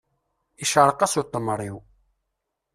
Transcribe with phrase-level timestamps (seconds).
[0.63, 1.77] Iceṛeq-as utemṛiw.